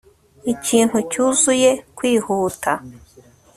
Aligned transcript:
Ikintu 0.53 0.97
cyuzuye 1.11 1.69
kwihuta 1.97 2.71